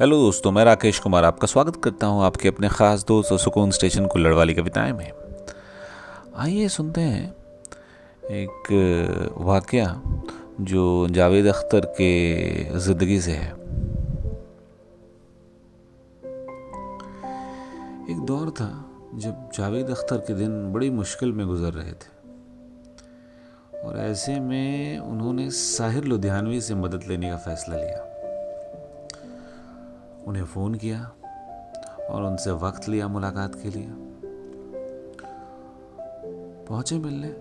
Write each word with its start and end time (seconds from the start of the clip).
Hello 0.00 0.16
दोस्तों, 0.16 0.50
मैं 0.52 0.64
राकेश 0.64 0.98
कुमार 0.98 1.24
आपका 1.24 1.46
स्वागत 1.46 1.76
करता 1.76 2.06
हूँ 2.06 2.22
आपके 2.24 2.48
अपने 2.48 2.68
ख़ास 2.68 3.04
दोस्त 3.04 3.32
और 3.32 3.38
सुकून 3.38 3.70
स्टेशन 3.70 4.06
कुल्लड़ 4.06 4.32
वाली 4.34 4.54
कविताएँ 4.54 4.92
में। 4.92 5.12
आइए 6.36 6.68
सुनते 6.68 7.00
हैं 7.00 7.34
एक 8.24 9.34
वाक़ 9.38 9.76
जो 10.60 11.08
जावेद 11.08 11.46
अख्तर 11.46 11.86
के 12.00 12.78
ज़िंदगी 12.78 13.20
से 13.20 13.32
है। 13.32 13.50
एक 18.10 18.20
दौर 18.26 18.50
था 18.50 18.68
जब 19.14 19.50
जावेद 19.54 19.90
अख्तर 19.90 20.16
के 20.16 20.34
दिन 20.34 20.72
बड़ी 20.72 20.90
मुश्किल 20.90 21.32
में 21.32 21.46
गुजर 21.46 21.72
रहे 21.72 21.92
थे। 21.92 22.10
और 23.78 23.98
ऐसे 23.98 24.38
में 24.40 24.98
उन्होंने 24.98 25.50
साहिर 25.50 26.04
लुधियानवी 26.04 26.60
से 26.60 26.74
मदद 26.74 27.04
लेने 27.08 27.30
का 27.30 27.36
फैसला 27.36 27.76
लिया। 27.76 28.08
उन्हें 30.26 30.44
फ़ोन 30.44 30.74
किया 30.74 31.00
और 32.10 32.22
उनसे 32.22 32.50
वक्त 32.50 32.88
लिया 32.88 33.08
मुलाकात 33.08 33.54
के 33.54 33.68
लिए। 33.68 33.88
पहुँचे 36.68 36.98
मिलने, 36.98 37.34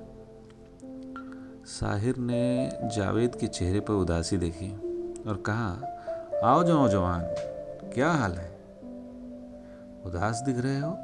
साहिर 1.66 2.17
ने 2.17 2.70
जावेद 2.95 3.36
के 3.36 3.48
चेहरे 3.48 3.80
पर 3.80 3.94
उदासी 3.94 4.38
देखी 4.38 4.72
और 5.23 5.44
कहा, 5.48 5.70
आओ 6.44 6.63
जाओ 6.63 6.88
जवान, 6.88 7.22
क्या 7.94 8.12
हाल 8.12 8.34
है? 8.34 8.49
उदास 10.05 10.41
दिख 10.45 10.58
रहे 10.58 10.80
हो? 10.80 10.98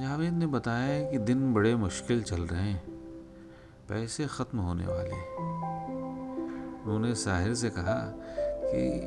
जावेद 0.00 0.32
ने 0.32 0.46
बताया 0.46 1.10
कि 1.10 1.18
दिन 1.18 1.52
बड़े 1.54 1.74
मुश्किल 1.74 2.22
चल 2.22 2.42
रहे 2.42 2.62
हैं, 2.62 2.82
पैसे 3.88 4.26
ख़त्म 4.26 4.58
होने 4.58 4.86
वाले 4.86 5.20
उन्होंने 6.84 7.14
साहिर 7.14 7.54
से 7.54 7.70
कहा 7.70 7.94
कि 8.66 9.00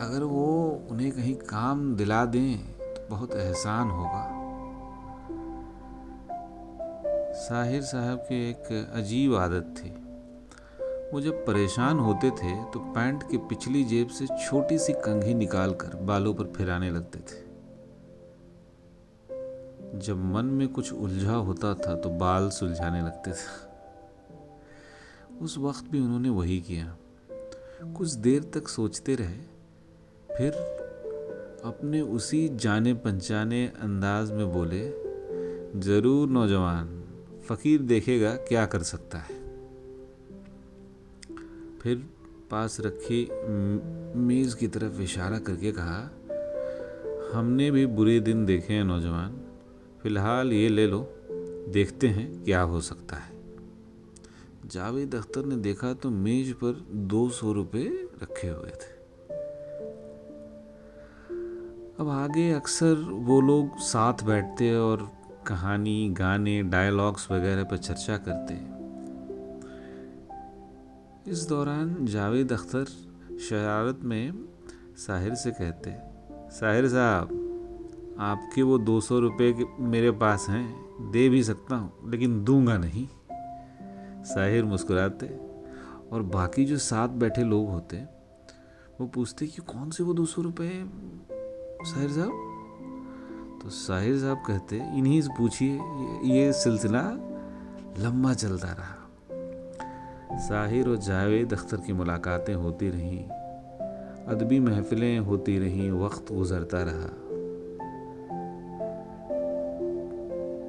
अगर 0.00 0.22
वो 0.22 0.46
उन्हें 0.90 1.12
कहीं 1.12 1.34
काम 1.34 1.96
दिला 1.96 2.24
दें 2.24 2.58
तो 2.94 3.06
बहुत 3.10 3.34
एहसान 3.34 3.90
होगा। 3.90 4.24
साहिर 7.38 7.82
साहब 7.82 8.18
की 8.18 8.50
एक 8.50 8.92
अजीब 8.94 9.34
आदत 9.34 9.74
थी। 9.78 9.90
वो 11.12 11.20
जब 11.20 11.46
परेशान 11.46 11.98
होते 11.98 12.30
थे 12.30 12.54
तो 12.64 12.80
पैंट 12.94 13.22
की 13.30 13.36
पिछली 13.36 13.84
जेब 13.84 14.08
से 14.08 14.26
छोटी 14.26 14.78
सी 14.78 14.92
कंघी 14.92 15.34
निकालकर 15.34 15.96
बालों 15.96 16.34
पर 16.34 16.44
फिराने 16.44 16.90
लगते 16.90 17.18
थे। 17.18 17.46
जब 19.98 20.24
मन 20.24 20.44
में 20.44 20.68
कुछ 20.68 20.92
उलझा 20.92 21.34
होता 21.34 21.74
था 21.74 21.94
तो 21.94 22.10
बाल 22.10 22.48
सुलझाने 22.50 23.00
लगते 23.02 23.30
थे। 23.30 23.46
उस 25.44 25.58
वक्त 25.58 25.84
भी 25.90 26.00
उन्होंने 26.00 26.28
वही 26.28 26.60
किया। 26.60 26.96
कुछ 27.78 28.12
देर 28.12 28.42
तक 28.54 28.68
सोचते 28.68 29.14
रहे, 29.14 29.38
फिर 30.28 30.52
अपने 31.64 32.00
उसी 32.00 32.48
जाने 32.56 32.94
पहचाने 32.96 33.64
अंदाज 33.82 34.30
में 34.32 34.52
बोले, 34.52 34.82
ज़रूर 35.80 36.28
नौजवान, 36.28 36.88
फ़कीर 37.48 37.82
देखेगा 37.82 38.34
क्या 38.48 38.64
कर 38.66 38.82
सकता 38.82 39.18
है। 39.18 39.36
फिर 41.82 42.04
पास 42.50 42.80
रखी 42.80 43.26
मेज़ 44.18 44.56
की 44.56 44.68
तरफ़ 44.68 45.00
इशारा 45.02 45.38
करके 45.38 45.72
कहा, 45.72 46.02
हमने 47.32 47.70
भी 47.70 47.86
बुरे 47.86 48.20
दिन 48.20 48.44
देखे 48.46 48.74
हैं 48.74 48.84
नौजवान, 48.84 49.40
फ़िलहाल 50.02 50.52
ये 50.52 50.68
ले 50.68 50.86
लो, 50.86 51.00
देखते 51.72 52.08
हैं 52.08 52.44
क्या 52.44 52.60
हो 52.62 52.80
सकता 52.80 53.16
है। 53.16 53.37
जावेद 54.70 55.14
अख्तर 55.14 55.44
ने 55.44 55.56
देखा 55.56 55.92
तो 55.94 56.10
मेज 56.10 56.52
पर 56.52 56.84
दो 57.10 57.28
सौ 57.30 57.52
रुपये 57.52 57.84
रखे 58.22 58.48
हुए 58.48 58.70
थे। 58.70 58.96
अब 62.00 62.08
आगे 62.08 62.50
अक्सर 62.52 62.94
वो 63.26 63.40
लोग 63.40 63.78
साथ 63.82 64.24
बैठते 64.24 64.74
और 64.76 65.08
कहानी, 65.46 66.08
गाने 66.10 66.62
डायलॉग्स 66.64 67.30
वगैरह 67.30 67.64
पर 67.64 67.76
चर्चा 67.78 68.16
करते 68.28 68.54
इस 71.32 71.48
दौरान 71.48 71.96
जावेद 72.06 72.52
अख्तर 72.52 72.84
शरारत 73.40 74.00
में 74.04 74.32
साहिर 74.96 75.34
से 75.34 75.50
कहते 75.50 75.94
साहिर 76.50 76.88
साहब, 76.88 77.28
आपके 78.20 78.62
वो 78.62 78.78
दो 78.80 79.00
सौ 79.00 79.18
रुपये 79.18 79.66
मेरे 79.88 80.10
पास 80.20 80.46
हैं, 80.48 80.66
दे 81.12 81.28
भी 81.28 81.42
सकता 81.42 81.76
हूँ, 81.76 82.10
लेकिन 82.10 82.42
दूँगा 82.44 82.76
नहीं। 82.78 83.06
साहिर 84.28 84.64
मुस्कुराते 84.64 85.26
और 86.12 86.22
बाकी 86.22 86.64
जो 86.64 86.76
साथ 86.76 87.08
बैठे 87.08 87.42
लोग 87.42 87.68
होते 87.70 87.96
वो 89.00 89.06
पूछते 89.06 89.46
कि 89.46 89.62
कौन 89.62 89.90
से 89.90 90.04
वो 90.04 90.14
दो 90.14 90.24
सौ 90.26 90.42
रुपये 90.42 90.84
साहिर 91.84 92.10
साहब? 92.10 93.60
तो 93.62 93.70
साहिर 93.70 94.18
साहब 94.18 94.42
कहते 94.46 94.76
इन्हीं 94.76 95.20
से 95.22 95.28
पूछिए, 95.38 95.78
ये 96.24 96.52
सिलसिला 96.52 97.02
लंबा 97.98 98.34
चलता 98.34 98.68
रहा। 98.68 100.38
साहिर 100.38 100.88
और 100.88 100.96
जावेद 100.96 101.52
अख्तर 101.52 101.76
की 101.76 101.92
मुलाकातें 101.92 102.54
होती 102.54 102.88
रहीं, 102.88 103.24
अदबी 104.26 104.60
महफिलें 104.60 105.18
होती 105.18 105.58
रहीं, 105.58 105.90
वक्त 105.90 106.32
गुजरता 106.32 106.82
रहा। 106.82 107.10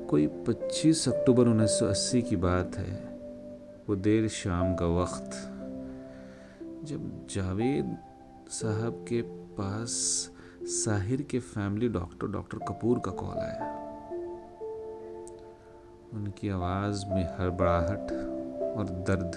कोई 0.08 0.28
25 0.28 1.08
अक्टूबर 1.10 1.48
1980 1.48 2.22
की 2.22 2.36
बात 2.36 2.78
है 2.78 3.09
वो 3.90 3.96
देर 3.96 4.28
शाम 4.28 4.76
का 4.76 4.86
वक्त, 4.86 5.32
जब 6.86 7.28
जावेद 7.28 7.98
साहब 8.50 9.06
के 9.10 9.22
पास 9.28 9.90
साहिर 10.64 11.22
के 11.22 11.40
फैमिली 11.40 11.90
डॉक्टर 11.90 12.28
डॉक्टर 12.28 12.58
कपूर 12.58 13.00
का 13.00 13.12
कॉल 13.12 13.38
आया। 13.38 13.80
उनकी 16.14 16.50
आवाज़ 16.50 17.06
में 17.06 17.24
हड़बड़ाहट 17.40 18.12
और 18.78 18.90
दर्द 18.90 19.32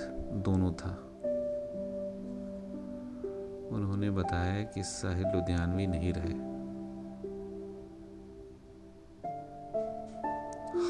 दोनों 0.44 0.72
था। 0.72 0.90
उन्होंने 3.76 4.10
बताया 4.10 4.62
कि 4.62 4.82
साहिर 4.82 5.26
लुधियानवी 5.26 5.86
नहीं 5.86 6.12
रहे। 6.12 6.52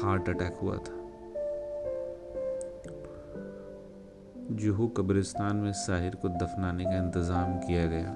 हार्ट 0.01 0.29
अटैक 0.29 0.53
हुआ 0.53 0.77
था। 0.77 1.02
जुहू 4.53 4.87
कब्रिस्तान 4.87 5.55
में 5.55 5.71
साहिर 5.73 6.15
को 6.15 6.29
दफनाने 6.29 6.85
का 6.85 6.97
इंतज़ाम 6.97 7.53
किया 7.57 7.85
गया। 7.85 8.11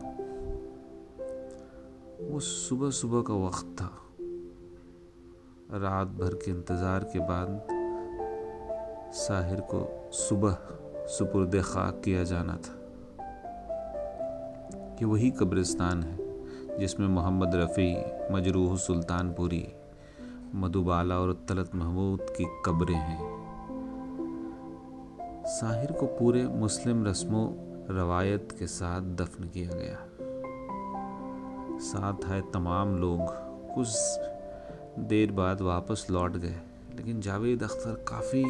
वो 2.22 2.40
सुबह 2.40 2.90
सुबह 2.90 3.22
का 3.22 3.34
वक्त 3.46 3.76
था। 3.82 3.90
रात 5.74 6.08
भर 6.08 6.34
के 6.36 6.52
इंतज़ार 6.52 7.04
के 7.04 7.20
बाद 7.20 7.68
साहिर 9.14 9.62
को 9.62 9.82
सुबह 10.14 10.58
सुपुर्द 11.08 11.62
खाक 11.62 12.02
किया 12.06 12.24
जाना 12.24 12.56
था 12.58 12.76
कि 15.00 15.06
वही 15.06 15.32
कब्रिस्तान 15.32 16.04
है 16.04 16.78
जिसमें 16.80 17.08
मोहम्मद 17.08 17.56
रफ़ी, 17.56 17.92
मजरूह 18.32 18.78
सुल्तानपुरी, 18.78 19.66
मधुबाला 20.56 21.20
और 21.20 21.34
तलत 21.50 21.76
महमूद 21.76 22.26
की 22.30 22.46
कब्रें 22.66 22.96
हैं। 22.96 23.37
साहिर 25.48 25.92
को 25.92 26.06
पूरे 26.06 26.44
मुस्लिम 26.44 27.06
रस्मों, 27.06 27.46
रवायत 27.96 28.56
के 28.60 28.68
साथ 28.68 29.02
दफन 29.02 29.44
किया 29.44 29.70
गया। 29.74 29.98
साथ 31.80 32.30
आए 32.32 32.42
तमाम 32.54 32.98
लोग। 32.98 33.20
कुछ 33.76 33.88
देर 35.00 35.32
बाद 35.32 35.62
वापस 35.62 36.08
लौट 36.12 36.32
गए, 36.38 36.60
लेकिन 36.96 37.22
जावेद 37.22 37.64
अख्तर 37.64 38.06
काफ़ी 38.08 38.44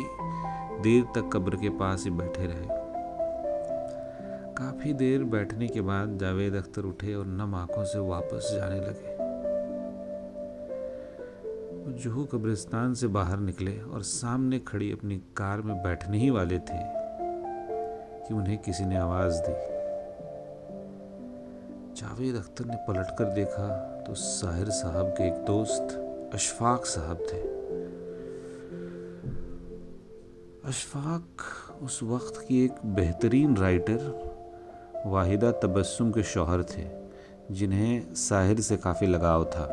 देर 0.81 1.04
तक 1.04 1.30
कब्र 1.33 1.56
के 1.56 1.69
पास 1.69 2.04
ही 2.04 2.12
बैठे 2.12 2.48
रहे। 2.48 2.66
काफ़ी 4.54 4.94
देर 4.94 5.24
बैठने 5.24 5.68
के 5.68 5.81
बाद 5.81 6.18
जावेद 6.19 6.56
अख्तर 6.56 6.81
उठे 6.81 7.16
और 7.16 7.25
नम 7.25 7.56
आँखों 7.56 7.86
से 7.86 8.00
वापस 8.00 8.51
जाने 8.56 8.80
लगे। 8.80 9.18
जुहू 11.94 12.25
कब्रिस्तान 12.25 12.94
से 12.94 13.07
बाहर 13.07 13.38
निकले 13.38 13.80
और 13.81 14.01
सामने 14.01 14.60
खड़ी 14.60 14.92
अपनी 14.92 15.18
कार 15.18 15.62
में 15.62 15.83
बैठने 15.83 16.18
ही 16.18 16.30
वाले 16.30 16.60
थे। 16.60 16.96
कि 18.27 18.33
उन्हें 18.33 18.57
किसी 18.57 18.85
ने 18.85 18.97
आवाज़ 18.97 19.41
दी। 19.41 19.53
जावेद 21.95 22.35
अख्तर 22.35 22.65
ने 22.65 22.75
पलट 22.75 23.07
कर 23.18 23.25
देखा 23.25 23.68
तो 24.07 24.13
साहिर 24.13 24.69
साहब 24.69 25.06
के 25.07 25.27
एक 25.27 25.33
दोस्त 25.33 26.31
अशफाक 26.33 26.85
साहब 26.85 27.18
थे। 27.18 27.57
अशफाक 30.68 31.41
उस 31.81 32.03
वक्त 32.03 32.45
की 32.47 32.65
एक 32.65 32.71
बेहतरीन 32.85 33.57
राइटर 33.57 34.33
वाहिदा 35.06 35.51
तबस्सुम 35.51 36.12
के 36.12 36.23
शौहर 36.23 36.63
थे, 36.63 36.88
जिन्हें 37.51 38.13
साहिर 38.13 38.62
से 38.62 38.77
काफ़ी 38.77 39.07
लगाव 39.07 39.45
था। 39.45 39.63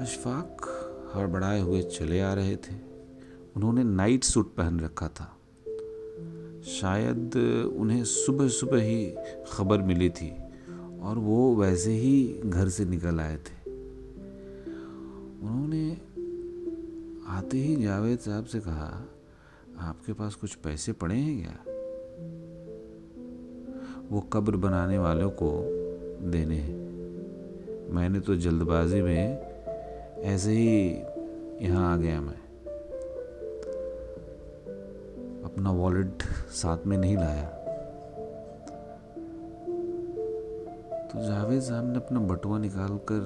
अशफाक 0.00 0.70
हड़बड़ाए 1.16 1.60
हुए 1.60 1.82
चले 1.82 2.20
आ 2.20 2.34
रहे 2.34 2.56
थे। 2.56 2.74
उन्होंने 3.56 3.84
नाइट 3.84 4.24
सूट 4.24 4.54
पहन 4.54 4.80
रखा 4.80 5.08
था। 5.08 5.33
शायद 6.64 7.36
उन्हें 7.76 8.04
सुबह 8.04 8.48
सुबह 8.48 8.82
ही 8.82 9.14
खबर 9.52 9.78
मिली 9.78 10.10
थी 10.10 10.30
और 11.02 11.18
वो 11.18 11.54
वैसे 11.56 11.90
ही 11.90 12.40
घर 12.44 12.68
से 12.68 12.84
निकल 12.84 13.20
आए 13.20 13.36
थे। 13.36 13.70
उन्होंने 15.42 15.90
आते 17.28 17.58
ही 17.58 17.76
जावेद 17.76 18.18
साहब 18.18 18.44
से 18.44 18.60
कहा, 18.60 19.08
आपके 19.78 20.12
पास 20.12 20.34
कुछ 20.34 20.54
पैसे 20.54 20.92
पड़े 20.92 21.14
हैं 21.14 21.42
क्या? 21.42 21.58
वो 24.10 24.20
कब्र 24.20 24.56
बनाने 24.56 24.98
वालों 24.98 25.30
को 25.30 25.50
देने 26.30 26.56
हैं। 26.56 27.92
मैंने 27.94 28.20
तो 28.20 28.36
जल्दबाजी 28.36 29.02
में 29.02 29.38
ऐसे 30.22 30.50
ही 30.50 30.90
यहाँ 31.66 31.92
आ 31.92 31.96
गया 31.96 32.20
मैं। 32.20 32.43
अपना 35.54 35.70
वॉलेट 35.70 36.22
साथ 36.50 36.86
में 36.86 36.96
नहीं 36.98 37.16
लाया। 37.16 37.44
तो 41.08 41.26
जावेद 41.26 41.60
साहब 41.60 41.90
ने 41.90 41.96
अपना 41.96 42.20
बटुआ 42.20 42.58
निकाल 42.58 42.96
कर 42.96 43.20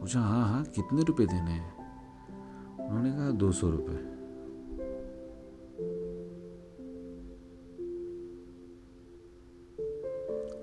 पूछा 0.00 0.20
हाँ 0.20 0.48
हाँ 0.48 0.64
कितने 0.64 1.02
रुपए 1.02 1.26
देने 1.26 1.50
हैं? 1.50 1.74
उन्होंने 2.88 3.12
कहा, 3.12 3.30
दो 3.30 3.52
सौ 3.52 3.70
रुपये 3.70 3.96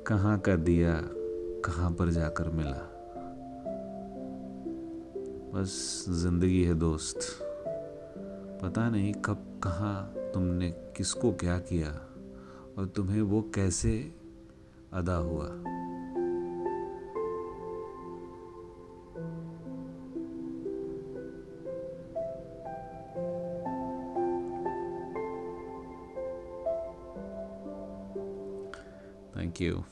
कहाँ 0.07 0.39
का 0.39 0.55
दिया, 0.55 0.99
कहाँ 1.65 1.91
पर 1.91 2.09
जाकर 2.09 2.49
मिला? 2.49 2.89
बस, 5.53 6.05
ज़िंदगी 6.09 6.63
है 6.63 6.73
दोस्त। 6.73 7.19
पता 8.63 8.89
नहीं 8.89 9.13
कब, 9.25 9.61
कहाँ 9.63 10.31
तुमने 10.33 10.69
किसको 10.97 11.31
क्या 11.31 11.57
किया 11.69 11.89
और 12.77 12.85
तुम्हें 12.95 13.21
वो 13.21 13.41
कैसे 13.55 13.91
अदा 14.93 15.15
हुआ 15.15 15.49
Thank 29.35 29.59
you. 29.59 29.83